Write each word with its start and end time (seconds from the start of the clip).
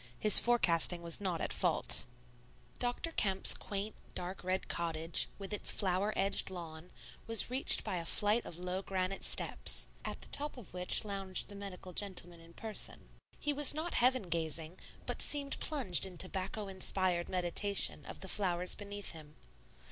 His 0.17 0.39
forecasting 0.39 1.03
was 1.03 1.21
not 1.21 1.41
at 1.41 1.53
fault. 1.53 2.07
Dr. 2.79 3.11
Kemp's 3.11 3.53
quaint, 3.53 3.95
dark 4.15 4.43
red 4.43 4.67
cottage, 4.67 5.29
with 5.37 5.53
its 5.53 5.69
flower 5.69 6.11
edged 6.15 6.49
lawn, 6.49 6.89
was 7.27 7.51
reached 7.51 7.83
by 7.83 7.97
a 7.97 8.05
flight 8.05 8.43
of 8.43 8.57
low 8.57 8.81
granite 8.81 9.23
steps, 9.23 9.89
at 10.03 10.21
the 10.21 10.27
top 10.29 10.57
of 10.57 10.73
which 10.73 11.05
lounged 11.05 11.49
the 11.49 11.55
medical 11.55 11.93
gentleman 11.93 12.39
in 12.39 12.53
person. 12.53 13.09
He 13.39 13.53
was 13.53 13.75
not 13.75 13.93
heaven 13.93 14.23
gazing, 14.23 14.79
but 15.05 15.21
seemed 15.21 15.59
plunged 15.59 16.07
in 16.07 16.17
tobacco 16.17 16.67
inspired 16.67 17.29
meditation 17.29 18.03
of 18.07 18.21
the 18.21 18.27
flowers 18.27 18.73
beneath 18.73 19.11
him. 19.11 19.35